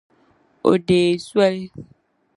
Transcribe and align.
O 0.69 0.71
deei 0.87 1.13
soli. 1.29 1.65